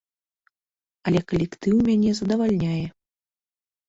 Але 1.11 1.19
калектыў 1.31 1.75
мяне 1.89 2.11
задавальняе. 2.21 2.81